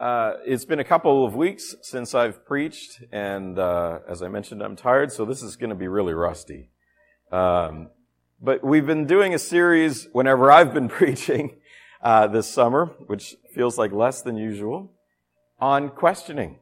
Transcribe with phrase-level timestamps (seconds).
[0.00, 4.62] Uh, it's been a couple of weeks since I've preached, and uh, as I mentioned,
[4.62, 6.70] I'm tired, so this is going to be really rusty.
[7.30, 7.90] Um,
[8.40, 11.58] but we've been doing a series whenever I've been preaching
[12.00, 14.90] uh, this summer, which feels like less than usual,
[15.58, 16.60] on questioning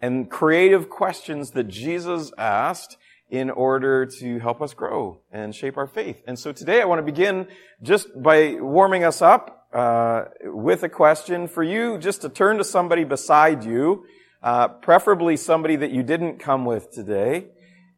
[0.00, 2.96] and creative questions that Jesus asked
[3.30, 6.22] in order to help us grow and shape our faith.
[6.26, 7.46] And so today I want to begin
[7.82, 12.64] just by warming us up uh, with a question for you just to turn to
[12.64, 14.06] somebody beside you,
[14.42, 17.48] uh, preferably somebody that you didn't come with today,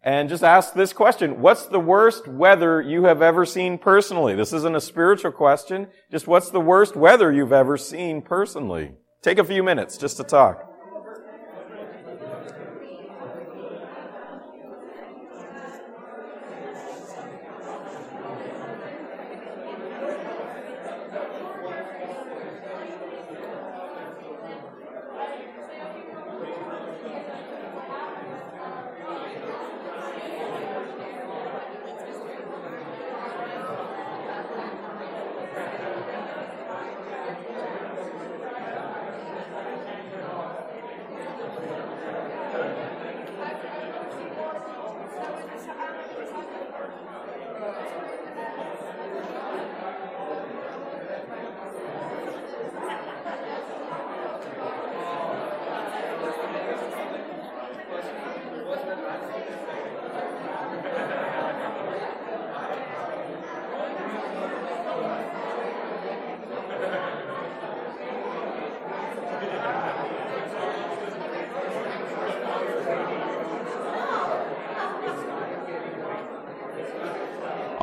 [0.02, 1.40] and just ask this question.
[1.40, 4.34] What's the worst weather you have ever seen personally?
[4.34, 5.88] This isn't a spiritual question.
[6.10, 8.92] Just what's the worst weather you've ever seen personally?
[9.22, 10.65] Take a few minutes just to talk.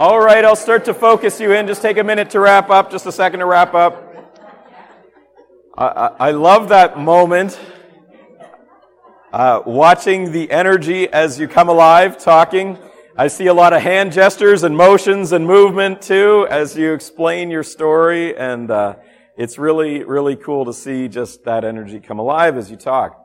[0.03, 1.65] All right, I'll start to focus you in.
[1.65, 4.03] Just take a minute to wrap up, just a second to wrap up.
[5.77, 7.57] I, I, I love that moment.
[9.31, 12.77] Uh, watching the energy as you come alive, talking.
[13.15, 17.49] I see a lot of hand gestures and motions and movement too as you explain
[17.49, 18.95] your story, and uh,
[19.38, 23.22] it's really, really cool to see just that energy come alive as you talk.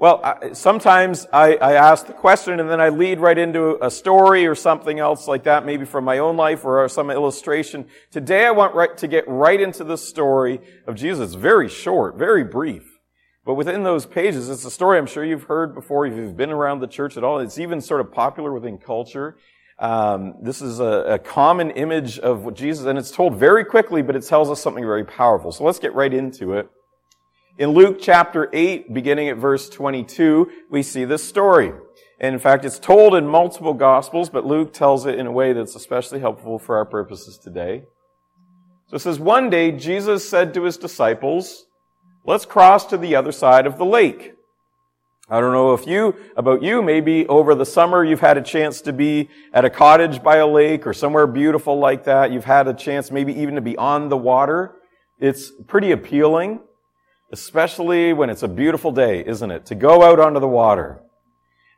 [0.00, 3.90] Well, I, sometimes I, I, ask the question and then I lead right into a
[3.90, 7.84] story or something else like that, maybe from my own life or some illustration.
[8.10, 11.34] Today I want right, to get right into the story of Jesus.
[11.34, 12.98] Very short, very brief.
[13.44, 16.50] But within those pages, it's a story I'm sure you've heard before if you've been
[16.50, 17.38] around the church at all.
[17.40, 19.36] It's even sort of popular within culture.
[19.78, 24.16] Um, this is a, a common image of Jesus, and it's told very quickly, but
[24.16, 25.52] it tells us something very powerful.
[25.52, 26.70] So let's get right into it.
[27.58, 31.72] In Luke chapter 8, beginning at verse 22, we see this story.
[32.20, 35.52] And in fact, it's told in multiple gospels, but Luke tells it in a way
[35.52, 37.82] that's especially helpful for our purposes today.
[38.88, 41.66] So it says, one day Jesus said to his disciples,
[42.24, 44.34] let's cross to the other side of the lake.
[45.28, 48.80] I don't know if you, about you, maybe over the summer you've had a chance
[48.82, 52.32] to be at a cottage by a lake or somewhere beautiful like that.
[52.32, 54.76] You've had a chance maybe even to be on the water.
[55.18, 56.60] It's pretty appealing
[57.32, 59.66] especially when it's a beautiful day, isn't it?
[59.66, 61.00] To go out onto the water.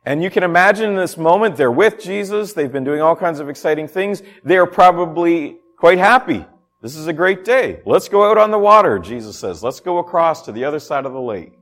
[0.05, 2.53] And you can imagine in this moment, they're with Jesus.
[2.53, 4.21] They've been doing all kinds of exciting things.
[4.43, 6.45] They're probably quite happy.
[6.81, 7.81] This is a great day.
[7.85, 9.63] Let's go out on the water, Jesus says.
[9.63, 11.53] Let's go across to the other side of the lake.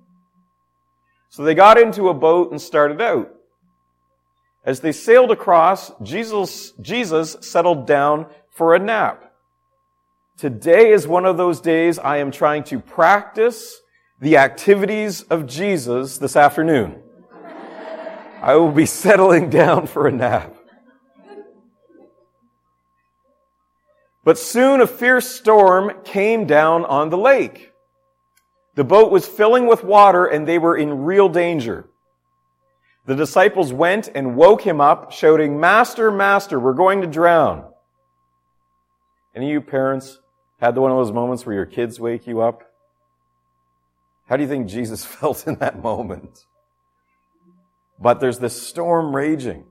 [1.29, 3.31] So they got into a boat and started out.
[4.65, 9.30] As they sailed across, Jesus, Jesus settled down for a nap.
[10.41, 13.79] Today is one of those days I am trying to practice
[14.19, 16.99] the activities of Jesus this afternoon.
[18.41, 20.55] I will be settling down for a nap.
[24.23, 27.71] But soon a fierce storm came down on the lake.
[28.73, 31.87] The boat was filling with water and they were in real danger.
[33.05, 37.65] The disciples went and woke him up, shouting, Master, Master, we're going to drown.
[39.35, 40.17] Any of you parents
[40.61, 42.61] had one of those moments where your kids wake you up?
[44.27, 46.45] How do you think Jesus felt in that moment?
[47.99, 49.65] But there's this storm raging.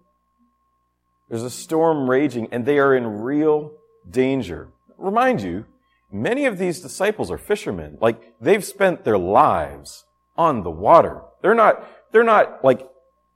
[1.28, 3.72] There's a storm raging and they are in real
[4.08, 4.69] danger.
[4.98, 5.64] Remind you,
[6.12, 7.96] many of these disciples are fishermen.
[8.00, 10.04] Like, they've spent their lives
[10.37, 11.22] on the water.
[11.40, 12.87] They're not, they're not like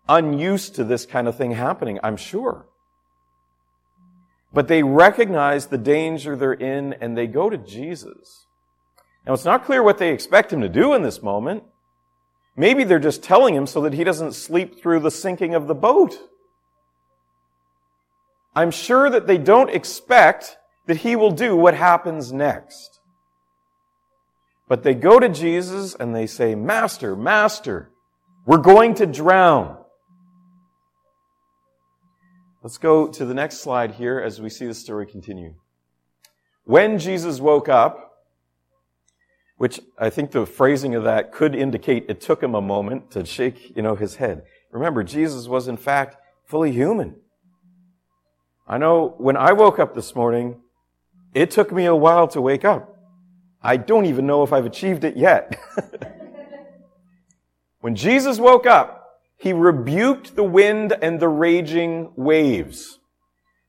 [0.09, 2.67] unused to this kind of thing happening, I'm sure.
[4.55, 8.47] But they recognize the danger they're in and they go to Jesus.
[9.27, 11.65] Now it's not clear what they expect him to do in this moment.
[12.57, 15.75] Maybe they're just telling him so that he doesn't sleep through the sinking of the
[15.75, 16.17] boat.
[18.55, 20.57] I'm sure that they don't expect
[20.87, 23.01] that he will do what happens next.
[24.69, 27.91] But they go to Jesus and they say, Master, Master,
[28.47, 29.84] we're going to drown.
[32.65, 35.53] Let's go to the next slide here as we see the story continue.
[36.65, 38.23] When Jesus woke up,
[39.59, 43.27] which I think the phrasing of that could indicate it took him a moment to
[43.27, 44.45] shake, you know, his head.
[44.73, 46.17] Remember, Jesus was in fact
[46.47, 47.17] fully human.
[48.67, 50.63] I know when I woke up this morning,
[51.35, 52.97] it took me a while to wake up.
[53.63, 55.55] I don't even know if I've achieved it yet.
[57.83, 59.04] when Jesus woke up,
[59.37, 62.99] he rebuked the wind and the raging waves.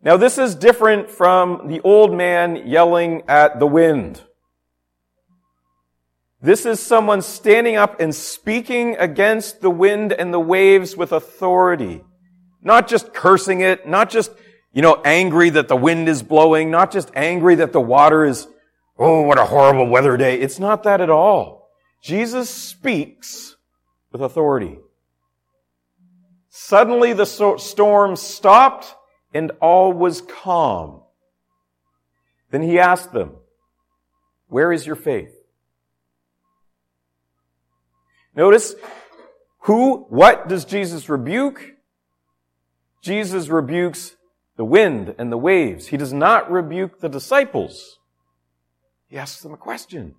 [0.02, 4.22] Now this is different from the old man yelling at the wind.
[6.42, 12.04] This is someone standing up and speaking against the wind and the waves with authority.
[12.62, 14.32] Not just cursing it, not just,
[14.72, 18.48] you know, angry that the wind is blowing, not just angry that the water is,
[19.00, 20.40] oh, what a horrible weather day.
[20.40, 21.68] It's not that at all.
[22.04, 23.56] Jesus speaks
[24.12, 24.78] with authority.
[26.58, 28.96] Suddenly the storm stopped
[29.34, 31.02] and all was calm.
[32.50, 33.32] Then he asked them,
[34.48, 35.36] where is your faith?
[38.34, 38.74] Notice
[39.64, 41.74] who, what does Jesus rebuke?
[43.02, 44.16] Jesus rebukes
[44.56, 45.88] the wind and the waves.
[45.88, 48.00] He does not rebuke the disciples.
[49.10, 50.16] He asks them a question.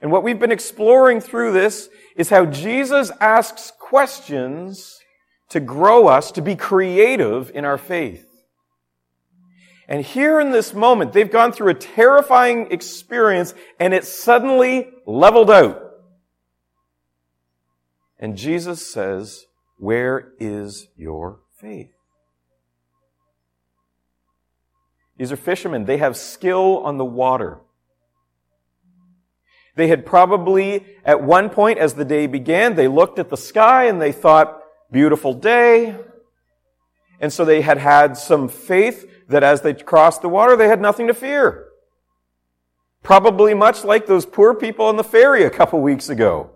[0.00, 5.00] And what we've been exploring through this is how Jesus asks questions
[5.50, 8.26] to grow us to be creative in our faith.
[9.88, 15.50] And here in this moment, they've gone through a terrifying experience and it suddenly leveled
[15.50, 15.82] out.
[18.18, 19.44] And Jesus says,
[19.78, 21.92] where is your faith?
[25.18, 25.84] These are fishermen.
[25.84, 27.60] They have skill on the water.
[29.76, 33.84] They had probably, at one point as the day began, they looked at the sky
[33.84, 35.94] and they thought, beautiful day.
[37.20, 40.80] And so they had had some faith that as they crossed the water, they had
[40.80, 41.66] nothing to fear.
[43.02, 46.50] Probably much like those poor people on the ferry a couple weeks ago.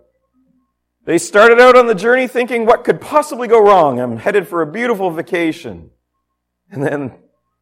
[1.05, 3.99] They started out on the journey thinking, what could possibly go wrong?
[3.99, 5.91] I'm headed for a beautiful vacation.
[6.71, 7.13] And then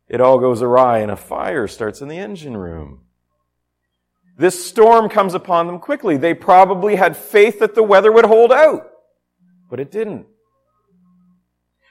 [0.07, 3.01] it all goes awry and a fire starts in the engine room.
[4.39, 6.15] This storm comes upon them quickly.
[6.15, 8.89] They probably had faith that the weather would hold out,
[9.69, 10.27] but it didn't.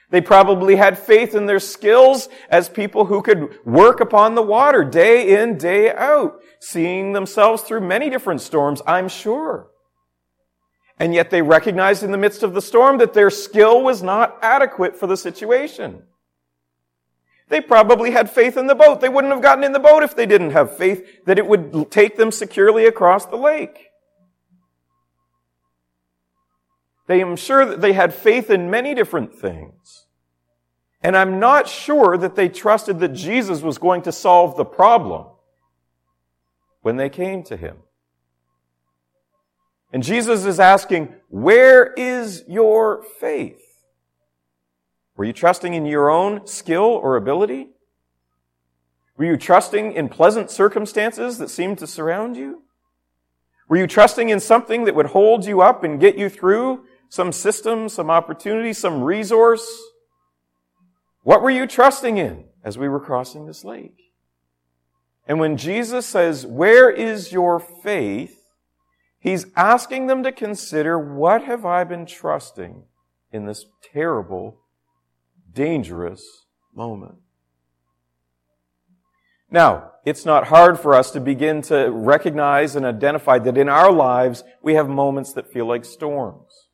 [0.09, 4.83] They probably had faith in their skills as people who could work upon the water
[4.83, 9.69] day in, day out, seeing themselves through many different storms, I'm sure.
[10.97, 14.39] And yet they recognized in the midst of the storm that their skill was not
[14.41, 16.01] adequate for the situation.
[17.49, 19.01] They probably had faith in the boat.
[19.01, 21.91] They wouldn't have gotten in the boat if they didn't have faith that it would
[21.91, 23.87] take them securely across the lake.
[27.07, 30.05] They am sure that they had faith in many different things.
[31.01, 35.25] And I'm not sure that they trusted that Jesus was going to solve the problem
[36.81, 37.77] when they came to him.
[39.91, 43.68] And Jesus is asking, where is your faith?
[45.19, 47.71] Were you trusting in your own skill or ability?
[49.17, 52.61] Were you trusting in pleasant circumstances that seemed to surround you?
[53.67, 57.33] Were you trusting in something that would hold you up and get you through some
[57.33, 59.69] system, some opportunity, some resource?
[61.23, 64.13] What were you trusting in as we were crossing this lake?
[65.27, 68.39] And when Jesus says, where is your faith?
[69.19, 72.83] He's asking them to consider what have I been trusting
[73.33, 74.61] in this terrible,
[75.59, 77.15] dangerous moment.
[79.51, 83.91] Now, it's not hard for us to begin to recognize and identify that in our
[83.91, 86.69] lives we have moments that feel like storms.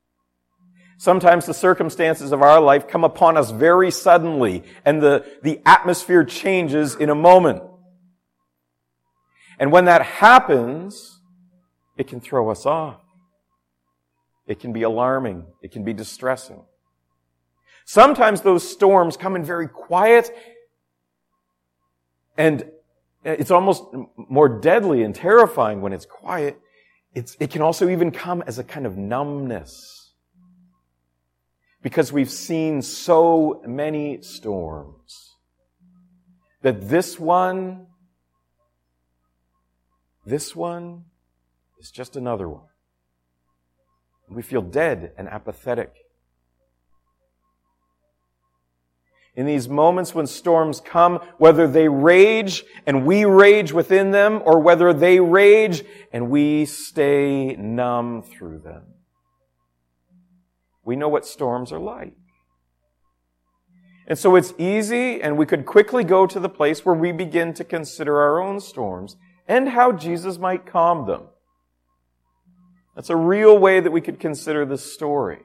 [0.99, 6.23] Sometimes the circumstances of our life come upon us very suddenly and the, the atmosphere
[6.23, 7.63] changes in a moment.
[9.57, 11.21] And when that happens,
[11.97, 13.01] it can throw us off.
[14.45, 15.47] It can be alarming.
[15.63, 16.61] It can be distressing.
[17.85, 20.35] Sometimes those storms come in very quiet
[22.37, 22.69] and
[23.23, 23.83] it's almost
[24.17, 26.59] more deadly and terrifying when it's quiet.
[27.13, 30.13] It's, it can also even come as a kind of numbness.
[31.81, 35.35] Because we've seen so many storms
[36.61, 37.87] that this one,
[40.25, 41.05] this one,
[41.79, 42.67] is just another one.
[44.27, 45.93] We feel dead and apathetic.
[49.35, 54.59] In these moments when storms come, whether they rage and we rage within them, or
[54.59, 58.83] whether they rage and we stay numb through them.
[60.85, 62.13] We know what storms are like.
[64.07, 67.53] And so it's easy, and we could quickly go to the place where we begin
[67.55, 71.23] to consider our own storms and how Jesus might calm them.
[72.95, 75.39] That's a real way that we could consider this story.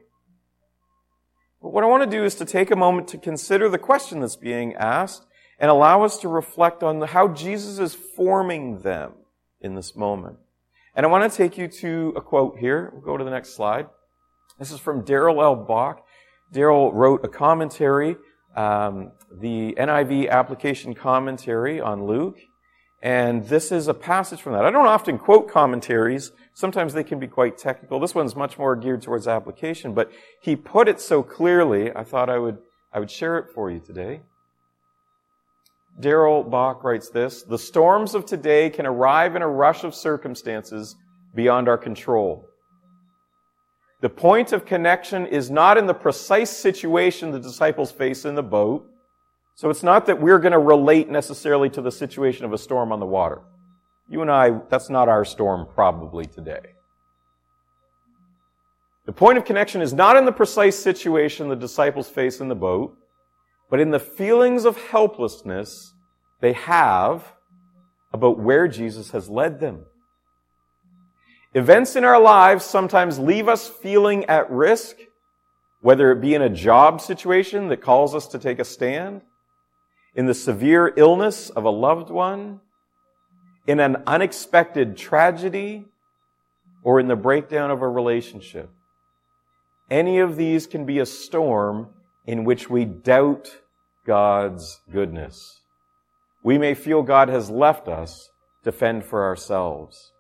[1.63, 4.21] But what I want to do is to take a moment to consider the question
[4.21, 5.27] that's being asked
[5.59, 9.13] and allow us to reflect on how Jesus is forming them
[9.61, 10.39] in this moment.
[10.95, 12.91] And I want to take you to a quote here.
[12.93, 13.89] We'll go to the next slide.
[14.59, 15.57] This is from Darrell L.
[15.57, 16.05] Bock.
[16.53, 18.17] Darrell wrote a commentary,
[18.57, 22.39] um, the NIV application commentary on Luke.
[23.03, 24.65] And this is a passage from that.
[24.65, 26.33] I don't often quote commentaries.
[26.53, 27.99] Sometimes they can be quite technical.
[27.99, 30.11] This one's much more geared towards application, but
[30.43, 32.59] he put it so clearly, I thought I would,
[32.93, 34.21] I would share it for you today.
[35.99, 40.95] Darrell Bock writes this, the storms of today can arrive in a rush of circumstances
[41.35, 42.47] beyond our control.
[44.03, 48.43] The point of connection is not in the precise situation the disciples face in the
[48.43, 48.87] boat.
[49.61, 52.93] So it's not that we're going to relate necessarily to the situation of a storm
[52.93, 53.43] on the water.
[54.09, 56.63] You and I, that's not our storm probably today.
[59.05, 62.55] The point of connection is not in the precise situation the disciples face in the
[62.55, 62.97] boat,
[63.69, 65.93] but in the feelings of helplessness
[66.41, 67.35] they have
[68.15, 69.85] about where Jesus has led them.
[71.53, 74.97] Events in our lives sometimes leave us feeling at risk,
[75.83, 79.21] whether it be in a job situation that calls us to take a stand,
[80.15, 82.61] in the severe illness of a loved one,
[83.67, 85.85] in an unexpected tragedy,
[86.83, 88.71] or in the breakdown of a relationship.
[89.91, 91.89] Any of these can be a storm
[92.27, 93.51] in which we doubt
[94.07, 95.61] God's goodness.
[96.43, 98.31] We may feel God has left us
[98.65, 100.13] to fend for ourselves.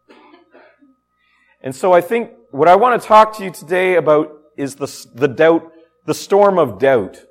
[1.63, 5.07] And so I think what I want to talk to you today about is the,
[5.15, 5.71] the doubt,
[6.07, 7.25] the storm of doubt.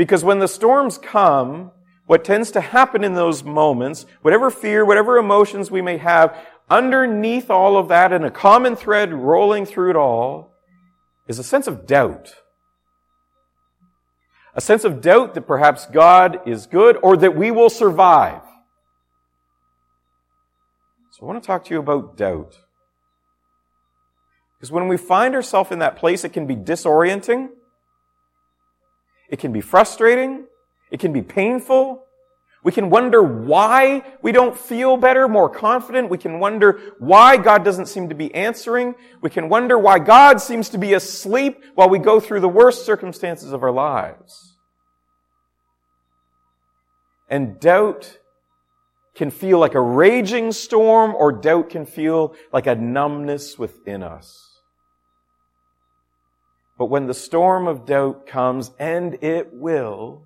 [0.00, 1.72] Because when the storms come,
[2.06, 6.34] what tends to happen in those moments, whatever fear, whatever emotions we may have,
[6.70, 10.54] underneath all of that and a common thread rolling through it all
[11.28, 12.32] is a sense of doubt.
[14.54, 18.40] A sense of doubt that perhaps God is good or that we will survive.
[21.10, 22.58] So I want to talk to you about doubt.
[24.56, 27.50] Because when we find ourselves in that place, it can be disorienting.
[29.30, 30.44] It can be frustrating.
[30.90, 32.04] It can be painful.
[32.62, 36.10] We can wonder why we don't feel better, more confident.
[36.10, 38.96] We can wonder why God doesn't seem to be answering.
[39.22, 42.84] We can wonder why God seems to be asleep while we go through the worst
[42.84, 44.58] circumstances of our lives.
[47.30, 48.18] And doubt
[49.14, 54.49] can feel like a raging storm or doubt can feel like a numbness within us.
[56.80, 60.22] But when the storm of doubt comes, and it will,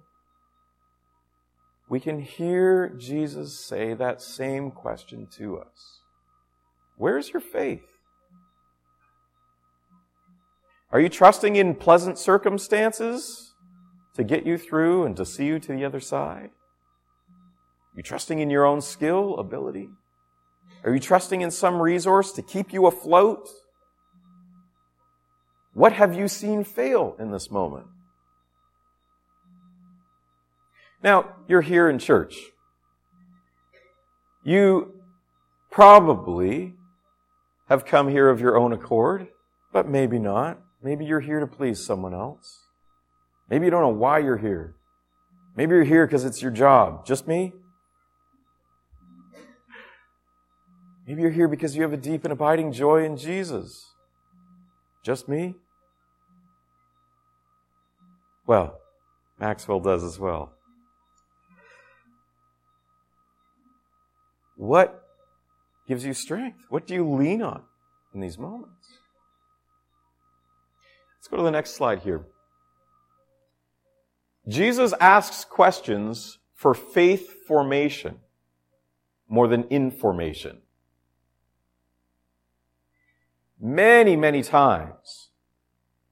[1.88, 5.98] we can hear Jesus say that same question to us.
[6.96, 7.82] Where's your faith?
[10.92, 13.52] Are you trusting in pleasant circumstances
[14.14, 16.50] to get you through and to see you to the other side?
[16.52, 19.88] Are you trusting in your own skill, ability?
[20.84, 23.48] Are you trusting in some resource to keep you afloat?
[25.74, 27.86] What have you seen fail in this moment?
[31.02, 32.36] Now, you're here in church.
[34.44, 34.94] You
[35.70, 36.74] probably
[37.68, 39.28] have come here of your own accord,
[39.72, 40.60] but maybe not.
[40.82, 42.60] Maybe you're here to please someone else.
[43.50, 44.76] Maybe you don't know why you're here.
[45.56, 47.04] Maybe you're here because it's your job.
[47.04, 47.52] Just me?
[51.06, 53.92] Maybe you're here because you have a deep and abiding joy in Jesus.
[55.02, 55.56] Just me?
[58.46, 58.80] Well,
[59.38, 60.52] Maxwell does as well.
[64.56, 65.02] What
[65.88, 66.64] gives you strength?
[66.68, 67.62] What do you lean on
[68.14, 68.86] in these moments?
[71.16, 72.24] Let's go to the next slide here.
[74.46, 78.20] Jesus asks questions for faith formation
[79.28, 80.60] more than information
[83.64, 85.30] many, many times,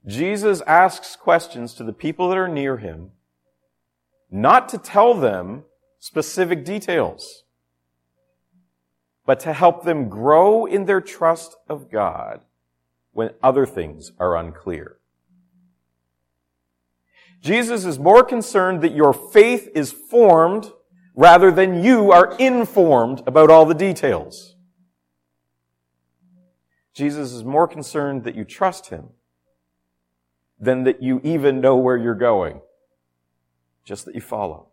[0.07, 3.13] Jesus asks questions to the people that are near him,
[4.31, 5.65] not to tell them
[6.01, 7.45] specific details,
[9.25, 12.45] but to help them grow in their trust of God
[13.13, 14.97] when other things are unclear.
[17.41, 20.73] Jesus is more concerned that your faith is formed
[21.15, 24.57] rather than you are informed about all the details.
[26.95, 29.11] Jesus is more concerned that you trust him
[30.63, 32.61] than that you even know where you're going.
[33.85, 34.69] Just that you follow.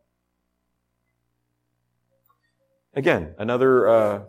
[2.94, 4.22] Again, another uh,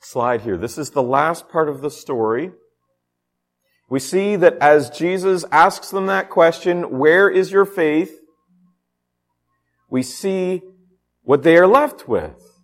[0.00, 0.56] slide here.
[0.56, 2.50] This is the last part of the story.
[3.88, 8.18] We see that as Jesus asks them that question, where is your faith?
[9.88, 10.62] We see
[11.22, 12.58] what they are left with.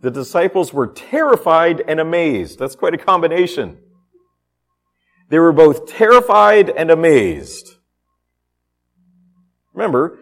[0.00, 2.58] The disciples were terrified and amazed.
[2.58, 3.78] That's quite a combination.
[5.28, 7.76] They were both terrified and amazed.
[9.74, 10.18] Remember,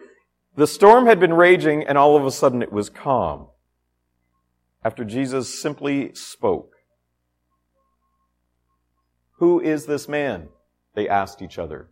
[0.55, 3.47] the storm had been raging and all of a sudden it was calm
[4.83, 6.73] after Jesus simply spoke.
[9.37, 10.49] Who is this man?
[10.95, 11.89] They asked each other.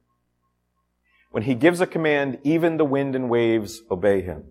[1.32, 4.46] When he gives a command, even the wind and waves obey him.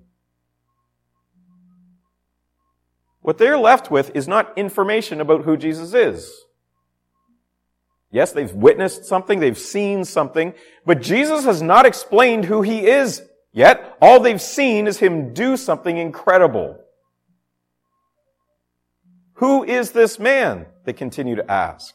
[3.21, 6.43] What they're left with is not information about who Jesus is.
[8.14, 10.54] Yes, they've witnessed something, they've seen something,
[10.87, 13.21] but Jesus has not explained who he is
[13.52, 13.99] yet.
[14.00, 16.78] All they've seen is him do something incredible.
[19.38, 20.66] Who is this man?
[20.85, 21.92] They continue to ask.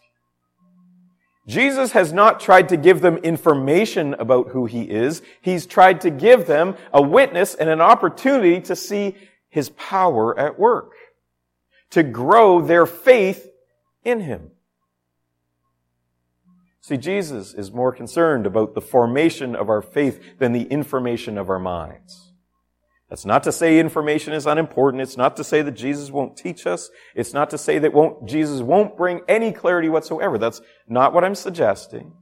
[1.47, 5.21] Jesus has not tried to give them information about who he is.
[5.41, 9.15] He's tried to give them a witness and an opportunity to see
[9.47, 10.91] his power at work,
[11.91, 13.49] to grow their faith
[14.03, 14.51] in him.
[16.89, 21.47] See, Jesus is more concerned about the formation of our faith than the information of
[21.47, 22.33] our minds.
[23.11, 25.03] That's not to say information is unimportant.
[25.03, 26.89] It's not to say that Jesus won't teach us.
[27.13, 30.39] It's not to say that won't, Jesus won't bring any clarity whatsoever.
[30.39, 32.13] That's not what I'm suggesting.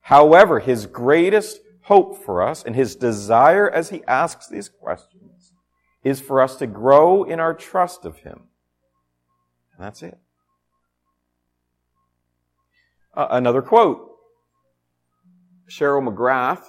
[0.00, 5.52] However, his greatest hope for us and his desire as he asks these questions
[6.02, 8.48] is for us to grow in our trust of him.
[9.76, 10.18] And that's it.
[13.18, 14.12] Uh, another quote.
[15.68, 16.62] Cheryl McGrath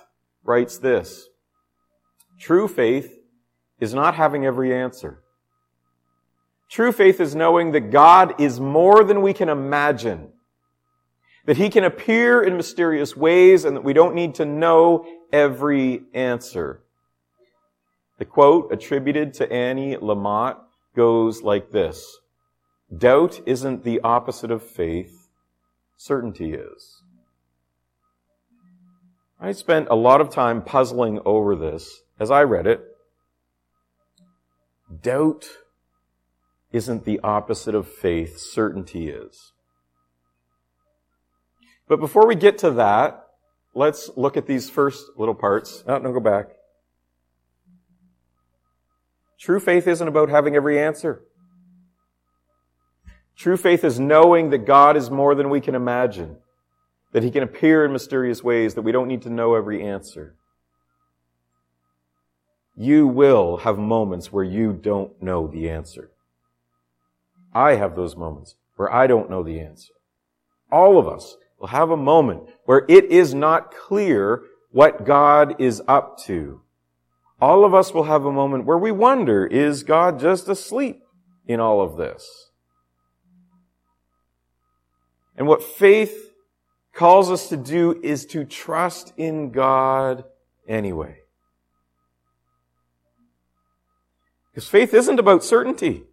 [0.44, 1.30] writes this.
[2.40, 3.20] True faith
[3.80, 5.22] is not having every answer.
[6.68, 10.30] True faith is knowing that God is more than we can imagine.
[11.46, 16.02] That He can appear in mysterious ways and that we don't need to know every
[16.16, 16.82] answer.
[18.18, 20.58] The quote attributed to Annie Lamott
[20.96, 22.18] goes like this.
[22.98, 25.19] Doubt isn't the opposite of faith.
[26.00, 27.04] Certainty is.
[29.38, 32.82] I spent a lot of time puzzling over this as I read it.
[35.02, 35.46] Doubt
[36.72, 39.52] isn't the opposite of faith, certainty is.
[41.90, 43.28] But before we get to that,
[43.76, 45.84] let's look at these first little parts.
[45.86, 46.52] Oh, no, go back.
[49.38, 51.26] True faith isn't about having every answer.
[53.40, 56.36] True faith is knowing that God is more than we can imagine,
[57.14, 60.36] that He can appear in mysterious ways, that we don't need to know every answer.
[62.76, 66.12] You will have moments where you don't know the answer.
[67.54, 69.94] I have those moments where I don't know the answer.
[70.70, 75.82] All of us will have a moment where it is not clear what God is
[75.88, 76.62] up to.
[77.40, 81.02] All of us will have a moment where we wonder, is God just asleep
[81.48, 82.49] in all of this?
[85.40, 86.34] And what faith
[86.94, 90.26] calls us to do is to trust in God
[90.68, 91.16] anyway.
[94.52, 96.04] Because faith isn't about certainty.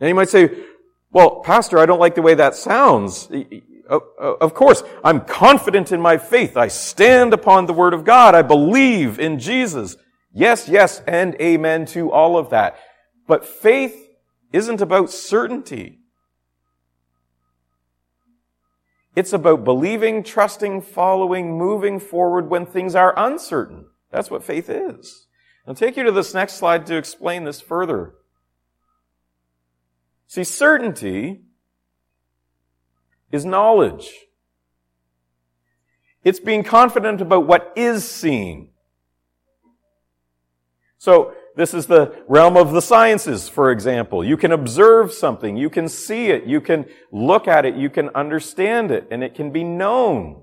[0.00, 0.50] And you might say,
[1.12, 3.30] well, Pastor, I don't like the way that sounds.
[3.86, 6.56] Of course, I'm confident in my faith.
[6.56, 8.34] I stand upon the Word of God.
[8.34, 9.96] I believe in Jesus.
[10.32, 12.78] Yes, yes, and amen to all of that.
[13.28, 14.03] But faith
[14.54, 15.98] isn't about certainty.
[19.16, 23.86] It's about believing, trusting, following, moving forward when things are uncertain.
[24.12, 25.26] That's what faith is.
[25.66, 28.14] I'll take you to this next slide to explain this further.
[30.28, 31.42] See, certainty
[33.32, 34.08] is knowledge.
[36.22, 38.68] It's being confident about what is seen.
[40.98, 44.24] So, this is the realm of the sciences, for example.
[44.24, 48.08] You can observe something, you can see it, you can look at it, you can
[48.10, 50.42] understand it, and it can be known.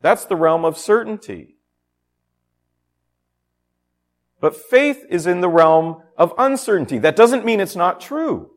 [0.00, 1.56] That's the realm of certainty.
[4.40, 6.98] But faith is in the realm of uncertainty.
[6.98, 8.52] That doesn't mean it's not true.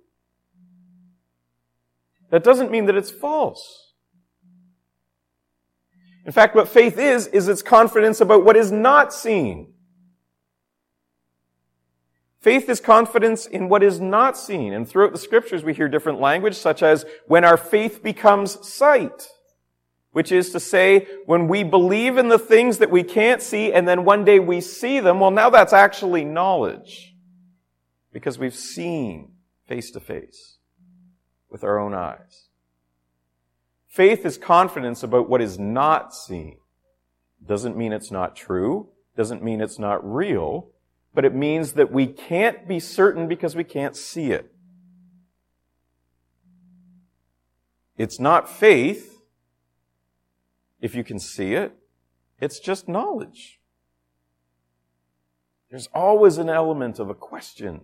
[2.29, 3.93] That doesn't mean that it's false.
[6.25, 9.73] In fact, what faith is, is it's confidence about what is not seen.
[12.43, 14.73] Faith is confidence in what is not seen.
[14.73, 19.29] And throughout the scriptures, we hear different language, such as when our faith becomes sight,
[20.11, 23.87] which is to say, when we believe in the things that we can't see and
[23.87, 27.15] then one day we see them, well, now that's actually knowledge.
[28.11, 29.31] Because we've seen
[29.65, 30.57] face to face
[31.49, 32.49] with our own eyes.
[33.87, 36.57] Faith is confidence about what is not seen.
[37.47, 38.89] Doesn't mean it's not true.
[39.15, 40.72] Doesn't mean it's not real
[41.13, 44.51] but it means that we can't be certain because we can't see it.
[47.97, 49.21] It's not faith
[50.81, 51.75] if you can see it.
[52.39, 53.59] It's just knowledge.
[55.69, 57.81] There's always an element of a question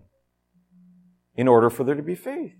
[1.36, 2.54] in order for there to be faith.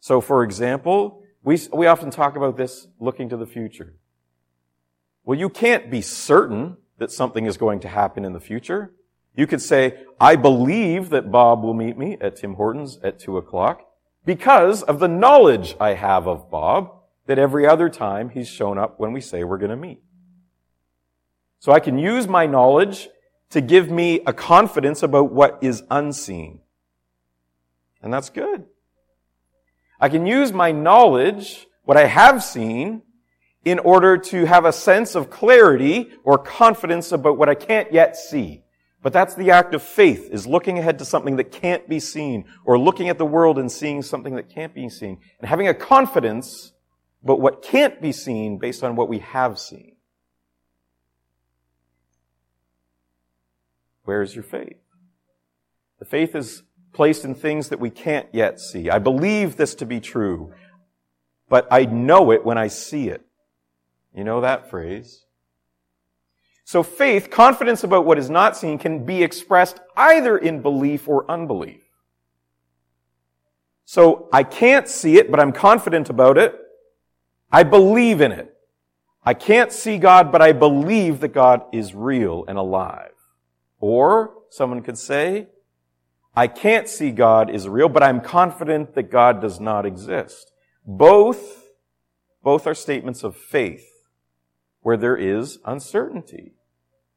[0.00, 3.96] So, for example, we, we often talk about this looking to the future.
[5.24, 8.92] Well, you can't be certain that something is going to happen in the future.
[9.34, 13.36] You could say, I believe that Bob will meet me at Tim Hortons at two
[13.36, 13.86] o'clock
[14.24, 16.92] because of the knowledge I have of Bob
[17.26, 20.00] that every other time he's shown up when we say we're going to meet.
[21.58, 23.08] So I can use my knowledge
[23.50, 26.60] to give me a confidence about what is unseen.
[28.02, 28.64] And that's good.
[30.00, 33.02] I can use my knowledge, what I have seen,
[33.66, 38.16] in order to have a sense of clarity or confidence about what I can't yet
[38.16, 38.62] see.
[39.02, 42.44] But that's the act of faith, is looking ahead to something that can't be seen,
[42.64, 45.74] or looking at the world and seeing something that can't be seen, and having a
[45.74, 46.74] confidence
[47.24, 49.96] about what can't be seen based on what we have seen.
[54.04, 54.78] Where is your faith?
[55.98, 58.90] The faith is placed in things that we can't yet see.
[58.90, 60.52] I believe this to be true,
[61.48, 63.25] but I know it when I see it.
[64.16, 65.26] You know that phrase?
[66.64, 71.30] So faith, confidence about what is not seen, can be expressed either in belief or
[71.30, 71.82] unbelief.
[73.84, 76.58] So I can't see it, but I'm confident about it.
[77.52, 78.52] I believe in it.
[79.22, 83.12] I can't see God, but I believe that God is real and alive.
[83.78, 85.48] Or someone could say,
[86.34, 90.52] I can't see God is real, but I'm confident that God does not exist.
[90.84, 91.68] Both,
[92.42, 93.95] both are statements of faith
[94.86, 96.52] where there is uncertainty.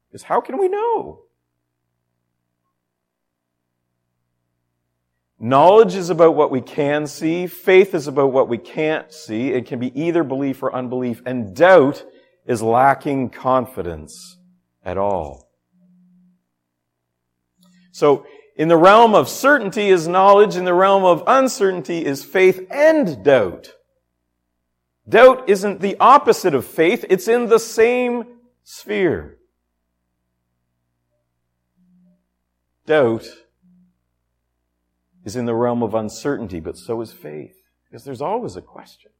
[0.08, 1.20] Because how can we know?
[5.38, 7.46] Knowledge is about what we can see.
[7.46, 9.52] Faith is about what we can't see.
[9.52, 11.22] It can be either belief or unbelief.
[11.24, 12.04] And doubt
[12.44, 14.36] is lacking confidence
[14.84, 15.48] at all.
[17.92, 20.56] So, in the realm of certainty is knowledge.
[20.56, 23.74] In the realm of uncertainty is faith and doubt.
[25.10, 28.24] Doubt isn't the opposite of faith, it's in the same
[28.62, 29.38] sphere.
[32.86, 33.26] Doubt
[35.24, 39.10] is in the realm of uncertainty, but so is faith, because there's always a question.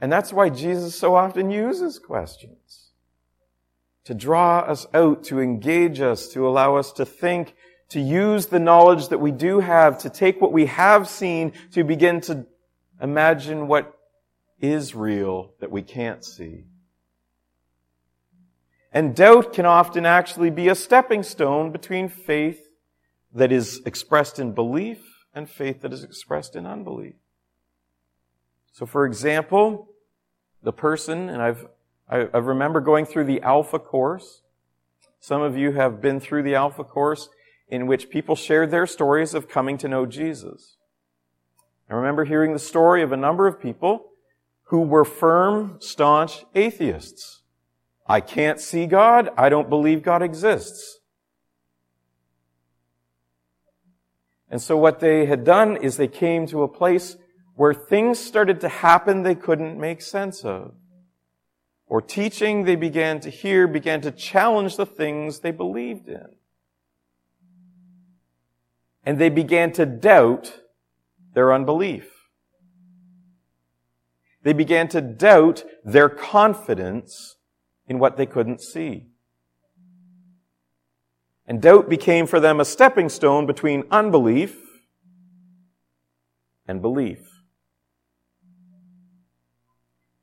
[0.00, 2.92] And that's why Jesus so often uses questions.
[4.04, 7.56] To draw us out, to engage us, to allow us to think,
[7.88, 11.82] to use the knowledge that we do have, to take what we have seen, to
[11.82, 12.46] begin to
[13.00, 13.96] Imagine what
[14.60, 16.64] is real that we can't see.
[18.92, 22.68] And doubt can often actually be a stepping stone between faith
[23.34, 27.14] that is expressed in belief and faith that is expressed in unbelief.
[28.72, 29.88] So for example,
[30.62, 31.66] the person, and I've,
[32.08, 34.42] I, I remember going through the Alpha course.
[35.20, 37.28] Some of you have been through the Alpha course
[37.68, 40.75] in which people shared their stories of coming to know Jesus.
[41.88, 44.10] I remember hearing the story of a number of people
[44.64, 47.42] who were firm, staunch atheists.
[48.06, 49.30] I can't see God.
[49.36, 51.00] I don't believe God exists.
[54.50, 57.16] And so what they had done is they came to a place
[57.54, 60.74] where things started to happen they couldn't make sense of.
[61.86, 66.26] Or teaching they began to hear began to challenge the things they believed in.
[69.04, 70.60] And they began to doubt
[71.36, 72.10] their unbelief.
[74.42, 77.36] They began to doubt their confidence
[77.86, 79.08] in what they couldn't see.
[81.46, 84.58] And doubt became for them a stepping stone between unbelief
[86.66, 87.20] and belief.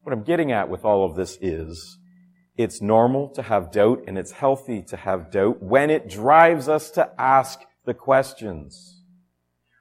[0.02, 2.00] What I'm getting at with all of this is
[2.58, 6.90] it's normal to have doubt and it's healthy to have doubt when it drives us
[6.92, 9.03] to ask the questions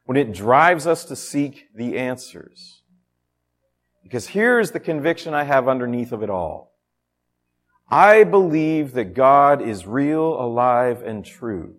[0.05, 2.83] when it drives us to seek the answers.
[4.03, 6.73] Because here's the conviction I have underneath of it all.
[7.89, 11.77] I believe that God is real, alive, and true.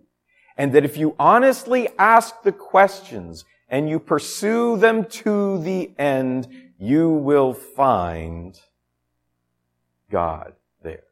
[0.56, 6.46] And that if you honestly ask the questions and you pursue them to the end,
[6.78, 8.60] you will find
[10.10, 11.02] God there.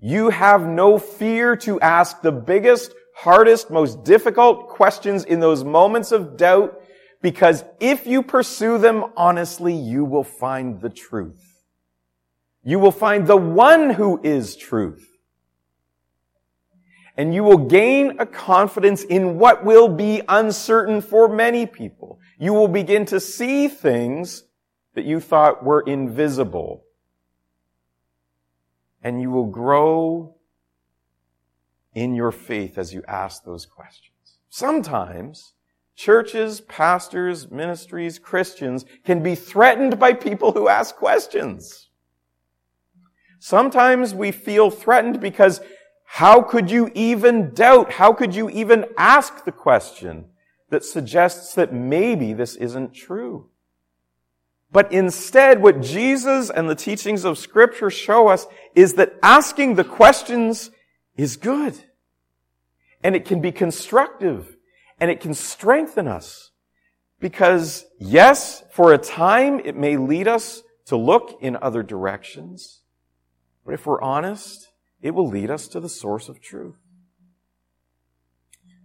[0.00, 6.12] You have no fear to ask the biggest, hardest, most difficult questions in those moments
[6.12, 6.78] of doubt
[7.22, 11.62] because if you pursue them honestly, you will find the truth.
[12.64, 15.08] You will find the one who is truth.
[17.16, 22.18] And you will gain a confidence in what will be uncertain for many people.
[22.38, 24.44] You will begin to see things
[24.94, 26.84] that you thought were invisible.
[29.02, 30.36] And you will grow
[31.94, 34.38] in your faith as you ask those questions.
[34.48, 35.54] Sometimes
[35.94, 41.88] churches, pastors, ministries, Christians can be threatened by people who ask questions.
[43.38, 45.60] Sometimes we feel threatened because
[46.04, 47.92] how could you even doubt?
[47.92, 50.26] How could you even ask the question
[50.70, 53.48] that suggests that maybe this isn't true?
[54.70, 59.84] But instead, what Jesus and the teachings of scripture show us is that asking the
[59.84, 60.70] questions
[61.16, 61.76] is good.
[63.02, 64.56] And it can be constructive.
[64.98, 66.50] And it can strengthen us.
[67.20, 72.82] Because yes, for a time, it may lead us to look in other directions.
[73.64, 74.68] But if we're honest,
[75.00, 76.76] it will lead us to the source of truth.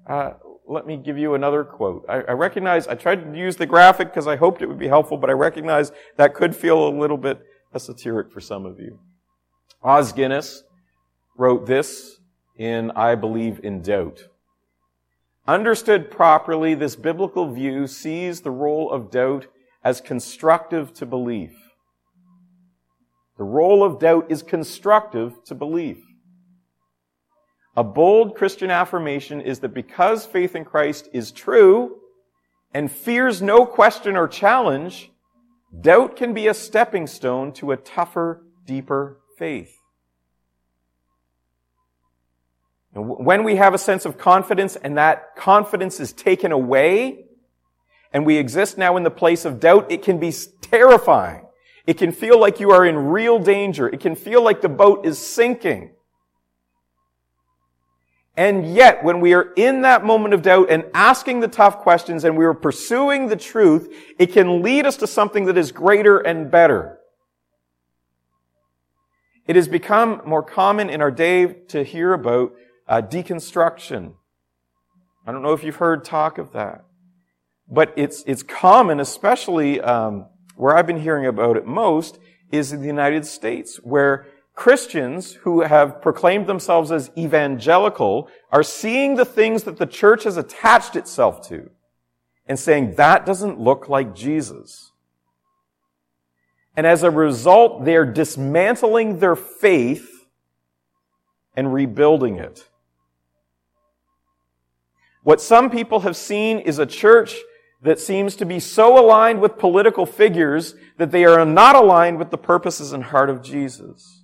[0.08, 0.34] Uh,
[0.68, 2.06] let me give you another quote.
[2.08, 4.88] I, I recognize, I tried to use the graphic because I hoped it would be
[4.88, 7.42] helpful, but I recognize that could feel a little bit
[7.74, 9.00] esoteric for some of you.
[9.84, 10.64] Os Guinness
[11.38, 12.17] wrote this
[12.58, 14.28] in I Believe in Doubt.
[15.48, 19.48] Understood properly, this biblical view sees the role of doubt
[19.84, 21.56] as constructive to belief.
[23.38, 26.04] The role of doubt is constructive to belief.
[27.78, 31.98] A bold Christian affirmation is that because faith in Christ is true
[32.74, 35.12] and fears no question or challenge,
[35.80, 39.77] doubt can be a stepping stone to a tougher, deeper faith.
[43.02, 47.26] When we have a sense of confidence and that confidence is taken away,
[48.12, 51.46] and we exist now in the place of doubt, it can be terrifying.
[51.86, 53.88] It can feel like you are in real danger.
[53.88, 55.92] It can feel like the boat is sinking.
[58.36, 62.24] And yet, when we are in that moment of doubt and asking the tough questions
[62.24, 66.20] and we are pursuing the truth, it can lead us to something that is greater
[66.20, 67.00] and better.
[69.48, 72.54] It has become more common in our day to hear about
[72.88, 74.14] uh, deconstruction.
[75.26, 76.86] I don't know if you've heard talk of that,
[77.70, 82.20] but it's it's common, especially um, where I've been hearing about it most
[82.52, 89.16] is in the United States, where Christians who have proclaimed themselves as evangelical are seeing
[89.16, 91.70] the things that the church has attached itself to
[92.48, 94.94] and saying, that doesn't look like Jesus.
[96.76, 100.10] And as a result, they're dismantling their faith
[101.56, 102.68] and rebuilding it.
[105.28, 107.36] What some people have seen is a church
[107.82, 112.32] that seems to be so aligned with political figures that they are not aligned with
[112.32, 114.24] the purposes and heart of Jesus.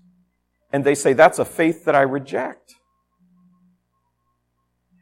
[0.72, 2.76] And they say, that's a faith that I reject.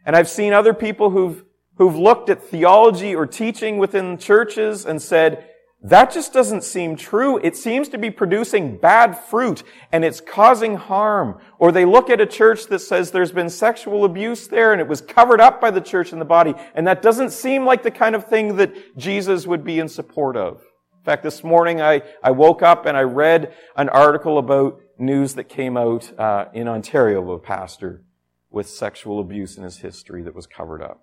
[0.04, 1.44] And I've seen other people who've,
[1.76, 5.51] who've looked at theology or teaching within churches and said,
[5.84, 7.39] that just doesn't seem true.
[7.39, 11.39] It seems to be producing bad fruit and it's causing harm.
[11.58, 14.88] Or they look at a church that says there's been sexual abuse there and it
[14.88, 16.54] was covered up by the church and the body.
[16.76, 20.38] And that doesn't seem like the kind of thing that Jesus would be in support
[20.38, 20.62] of.
[21.00, 25.34] In fact, this morning I, I woke up and I read an article about news
[25.34, 28.04] that came out uh, in Ontario of a pastor
[28.52, 31.02] with sexual abuse in his history that was covered up.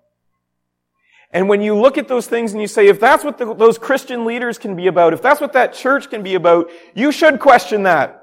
[1.31, 3.77] And when you look at those things and you say, if that's what the, those
[3.77, 7.39] Christian leaders can be about, if that's what that church can be about, you should
[7.39, 8.15] question that.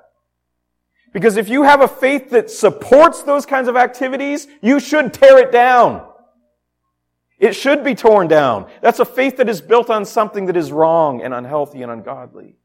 [1.13, 5.39] Because if you have a faith that supports those kinds of activities, you should tear
[5.39, 6.07] it down.
[7.39, 8.69] It should be torn down.
[8.83, 12.57] That's a faith that is built on something that is wrong and unhealthy and ungodly.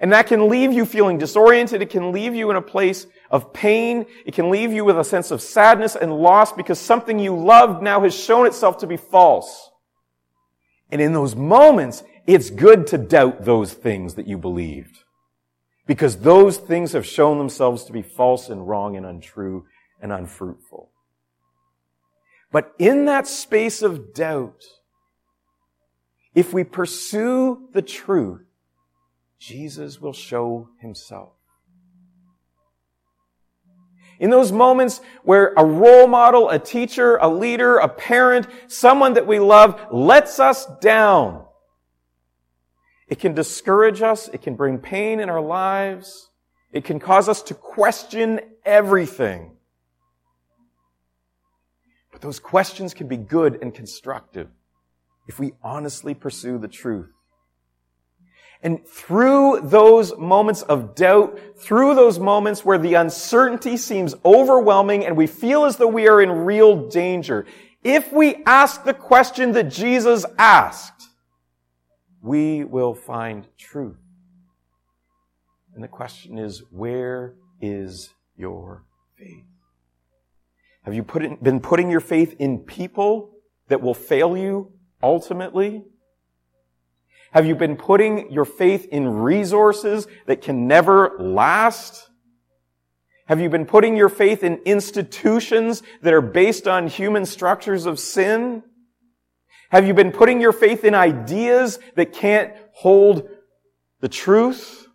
[0.00, 1.82] And that can leave you feeling disoriented.
[1.82, 4.06] It can leave you in a place of pain.
[4.24, 7.82] It can leave you with a sense of sadness and loss because something you loved
[7.82, 9.70] now has shown itself to be false.
[10.90, 15.04] And in those moments, it's good to doubt those things that you believed.
[15.86, 19.66] Because those things have shown themselves to be false and wrong and untrue
[20.00, 20.90] and unfruitful.
[22.50, 24.64] But in that space of doubt,
[26.34, 28.49] If we pursue the truth,
[29.40, 31.32] Jesus will show himself.
[34.20, 39.26] In those moments where a role model, a teacher, a leader, a parent, someone that
[39.26, 41.46] we love lets us down,
[43.08, 44.28] it can discourage us.
[44.28, 46.28] It can bring pain in our lives.
[46.70, 49.56] It can cause us to question everything.
[52.12, 54.48] But those questions can be good and constructive
[55.26, 57.10] if we honestly pursue the truth.
[58.62, 65.16] And through those moments of doubt, through those moments where the uncertainty seems overwhelming and
[65.16, 67.46] we feel as though we are in real danger,
[67.82, 71.08] if we ask the question that Jesus asked,
[72.22, 73.96] we will find truth.
[75.74, 78.84] And the question is, where is your
[79.16, 79.44] faith?
[80.82, 83.30] Have you put in, been putting your faith in people
[83.68, 85.84] that will fail you ultimately?
[87.32, 92.08] Have you been putting your faith in resources that can never last?
[93.26, 98.00] Have you been putting your faith in institutions that are based on human structures of
[98.00, 98.64] sin?
[99.70, 103.28] Have you been putting your faith in ideas that can't hold
[104.00, 104.88] the truth?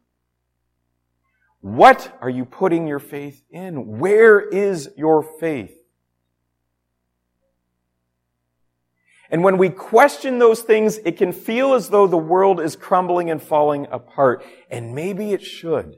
[1.62, 4.00] What are you putting your faith in?
[4.00, 5.85] Where is your faith?
[9.36, 13.30] And when we question those things, it can feel as though the world is crumbling
[13.30, 14.45] and falling apart.
[14.71, 15.98] And maybe it should.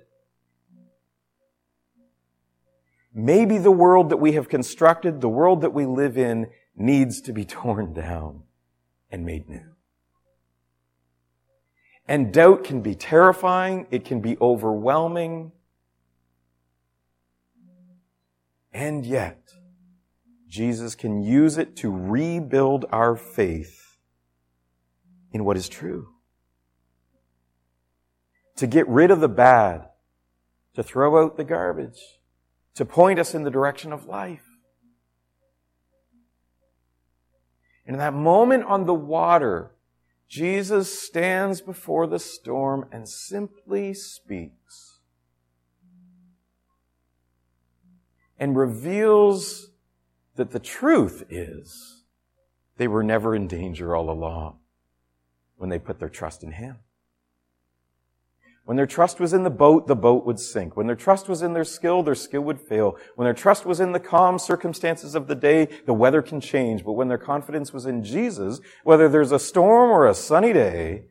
[3.13, 7.32] Maybe the world that we have constructed, the world that we live in, needs to
[7.32, 8.41] be torn down
[9.12, 9.69] and made new.
[12.08, 13.86] And doubt can be terrifying.
[13.91, 15.52] It can be overwhelming.
[18.73, 19.52] And yet,
[20.58, 24.00] Jesus can use it to rebuild our faith
[25.32, 26.10] in what is true.
[28.56, 29.88] To get rid of the bad,
[30.74, 32.00] to throw out the garbage,
[32.74, 34.48] to point us in the direction of life.
[37.86, 39.76] And in that moment on the water,
[40.28, 45.02] Jesus stands before the storm and simply speaks
[48.39, 49.70] and reveals
[50.38, 52.04] that the truth is
[52.78, 54.60] they were never in danger all along
[55.58, 56.78] when they put their trust in Him.
[58.65, 60.76] When their trust was in the boat, the boat would sink.
[60.76, 62.97] When their trust was in their skill, their skill would fail.
[63.15, 66.84] When their trust was in the calm circumstances of the day, the weather can change.
[66.84, 71.06] But when their confidence was in Jesus, whether there's a storm or a sunny day,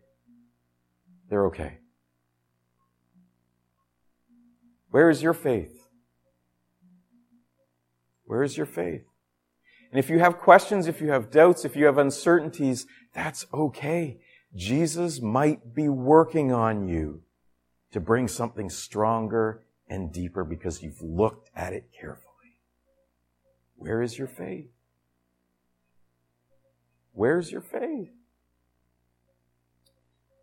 [1.31, 1.79] they're okay.
[4.91, 5.89] Where is your faith?
[8.27, 9.07] Where is your faith?
[9.97, 14.19] And if you have questions, if you have doubts, if you have uncertainties, that's okay.
[14.55, 17.23] Jesus might be working on you
[17.93, 22.61] to bring something stronger and deeper because you've looked at it carefully.
[23.77, 24.69] Where is your faith?
[27.13, 28.13] Where's your faith?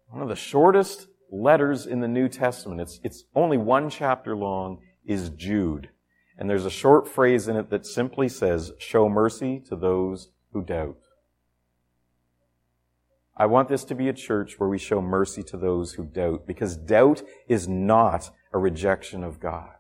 [0.08, 4.80] One of the shortest letters in the New Testament, it's, it's only one chapter long,
[5.06, 5.89] is Jude.
[6.38, 10.63] And there's a short phrase in it that simply says, show mercy to those who
[10.63, 10.98] doubt.
[13.36, 16.46] I want this to be a church where we show mercy to those who doubt,
[16.46, 19.72] because doubt is not a rejection of God.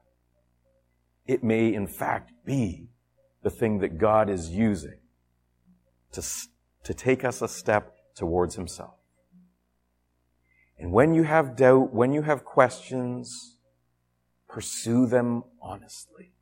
[1.25, 2.89] It may, in fact, be
[3.43, 4.97] the thing that God is using
[6.13, 6.23] to,
[6.83, 8.95] to take us a step towards Himself.
[10.79, 13.57] And when you have doubt, when you have questions,
[14.49, 16.32] pursue them honestly.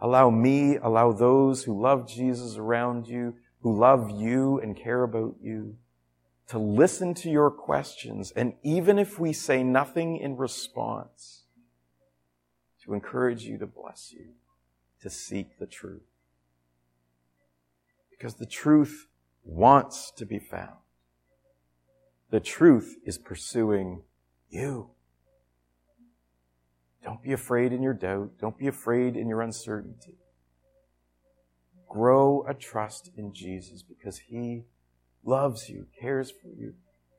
[0.00, 5.36] Allow me, allow those who love Jesus around you who love you and care about
[5.42, 5.76] you
[6.48, 8.32] to listen to your questions.
[8.34, 11.44] And even if we say nothing in response,
[12.84, 14.28] to encourage you to bless you,
[15.02, 16.00] to seek the truth.
[18.10, 19.06] Because the truth
[19.44, 20.78] wants to be found.
[22.30, 24.02] The truth is pursuing
[24.48, 24.90] you.
[27.02, 28.32] Don't be afraid in your doubt.
[28.38, 30.18] Don't be afraid in your uncertainty.
[31.88, 34.64] Grow a trust in Jesus because He
[35.24, 36.74] loves you, cares for you,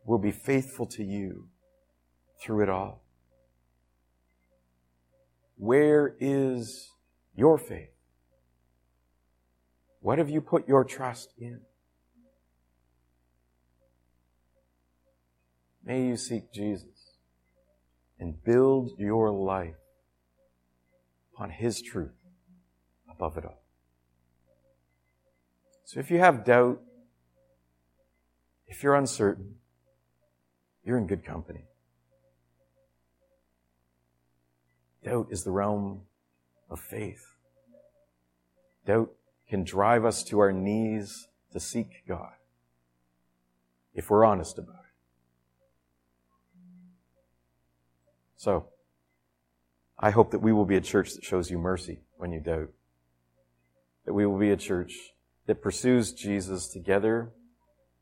[0.05, 1.47] will be faithful to you
[2.41, 3.03] through it all.
[5.57, 6.91] Where is
[7.35, 7.89] your faith?
[9.99, 11.61] What have you put your trust in?
[15.83, 17.00] May you seek Jesus
[18.21, 19.75] and build your life
[21.33, 22.15] upon His truth
[23.09, 23.61] above it all.
[25.83, 26.81] So if you have doubt,
[28.71, 29.55] If you're uncertain,
[30.85, 31.65] you're in good company.
[35.03, 36.03] Doubt is the realm
[36.69, 37.35] of faith.
[38.85, 39.11] Doubt
[39.49, 42.31] can drive us to our knees to seek God
[43.93, 44.80] if we're honest about it.
[48.41, 48.69] So,
[49.99, 52.69] I hope that we will be a church that shows you mercy when you doubt.
[54.07, 54.95] That we will be a church
[55.45, 57.33] that pursues Jesus together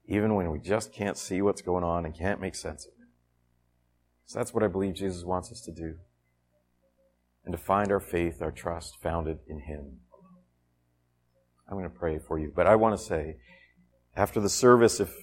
[0.08, 3.10] even when we just can't see what's going on and can't make sense of it.
[4.28, 5.96] So that's what I believe Jesus wants us to do.
[7.44, 9.98] And to find our faith, our trust founded in Him.
[11.68, 12.50] I'm going to pray for you.
[12.56, 13.36] But I want to say,
[14.16, 15.14] after the service, if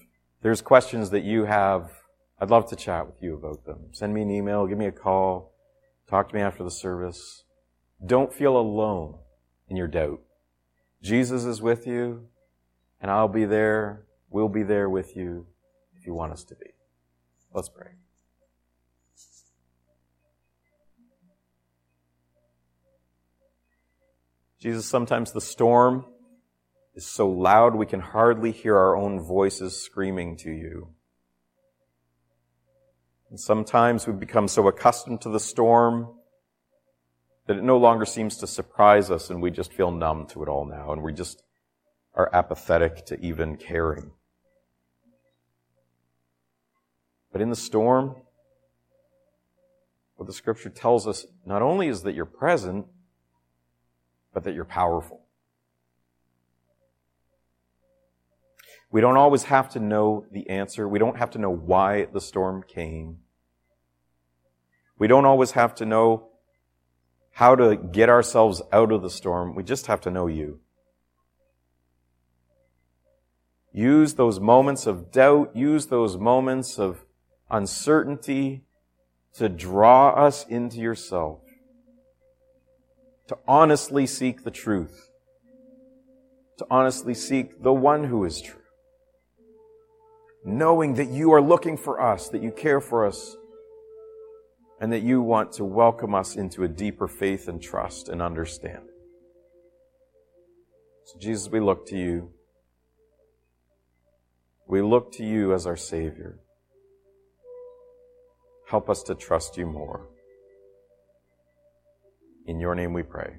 [0.42, 1.90] there's questions that you have,
[2.38, 3.86] I'd love to chat with you about them.
[3.92, 5.54] Send me an email, give me a call,
[6.08, 7.44] talk to me after the service.
[8.04, 9.18] Don't feel alone
[9.68, 10.20] in your doubt.
[11.02, 12.28] Jesus is with you,
[13.00, 15.46] and I'll be there, we'll be there with you
[15.94, 16.70] if you want us to be.
[17.54, 17.92] Let's pray.
[24.58, 26.06] Jesus, sometimes the storm
[26.94, 30.95] is so loud we can hardly hear our own voices screaming to you.
[33.30, 36.14] And sometimes we become so accustomed to the storm
[37.46, 40.48] that it no longer seems to surprise us and we just feel numb to it
[40.48, 41.42] all now and we just
[42.14, 44.12] are apathetic to even caring.
[47.32, 48.16] But in the storm,
[50.16, 52.86] what the scripture tells us not only is that you're present,
[54.32, 55.25] but that you're powerful.
[58.90, 60.88] We don't always have to know the answer.
[60.88, 63.18] We don't have to know why the storm came.
[64.98, 66.28] We don't always have to know
[67.32, 69.54] how to get ourselves out of the storm.
[69.54, 70.60] We just have to know you.
[73.72, 77.04] Use those moments of doubt, use those moments of
[77.50, 78.62] uncertainty
[79.34, 81.40] to draw us into yourself,
[83.26, 85.10] to honestly seek the truth,
[86.56, 88.62] to honestly seek the one who is true
[90.46, 93.36] knowing that you are looking for us, that you care for us,
[94.80, 98.94] and that you want to welcome us into a deeper faith and trust and understanding.
[101.06, 102.30] So, Jesus, we look to you.
[104.68, 106.38] We look to you as our Savior.
[108.68, 110.08] Help us to trust you more.
[112.46, 113.38] In your name we pray.